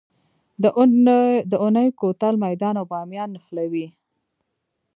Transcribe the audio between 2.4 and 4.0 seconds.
میدان او بامیان نښلوي